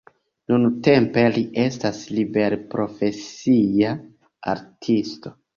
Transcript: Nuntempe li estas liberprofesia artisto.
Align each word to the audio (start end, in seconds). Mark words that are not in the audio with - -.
Nuntempe 0.53 1.25
li 1.35 1.43
estas 1.65 2.01
liberprofesia 2.21 3.95
artisto. 4.57 5.37